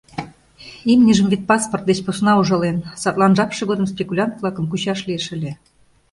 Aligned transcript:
Имньыжым 0.91 1.27
вет 1.29 1.43
паспорт 1.49 1.83
деч 1.89 1.99
посна 2.05 2.33
ужален, 2.41 2.77
садлан 3.01 3.31
жапше 3.37 3.63
годым 3.69 3.87
спекулянт-влакым 3.93 4.65
кучаш 4.67 4.99
лиеш 5.07 5.25
ыле. 5.35 5.51